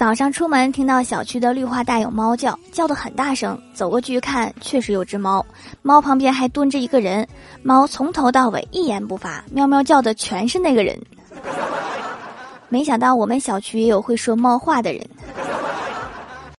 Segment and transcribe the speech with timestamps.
[0.00, 3.60] 早上出门听到小区的绿化带有猫叫，叫得很大声。
[3.74, 5.44] 走过去一看，确实有只猫，
[5.82, 7.28] 猫旁边还蹲着一个人。
[7.62, 10.98] 猫从头到尾一言不发，喵喵叫的全是那个人。
[12.70, 15.06] 没想到我们小区也有会说猫话的人。